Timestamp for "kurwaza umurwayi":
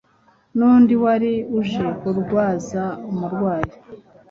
1.99-3.73